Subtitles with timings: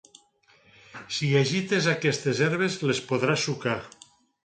[1.17, 3.81] Si agites aquestes herbes les podràs sucar.